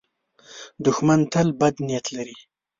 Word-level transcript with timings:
دښمن 0.85 1.19
تل 1.33 1.47
بد 1.59 1.75
نیت 1.87 2.05
لري 2.15 2.37